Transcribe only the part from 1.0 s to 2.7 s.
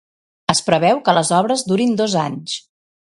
que les obres durin dos anys.